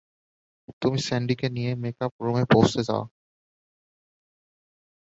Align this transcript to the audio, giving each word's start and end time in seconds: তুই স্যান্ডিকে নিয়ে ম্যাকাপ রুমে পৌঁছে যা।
তুই 0.81 0.95
স্যান্ডিকে 0.99 1.47
নিয়ে 1.49 1.71
ম্যাকাপ 1.81 2.11
রুমে 2.23 2.43
পৌঁছে 2.51 2.81
যা। 2.83 2.97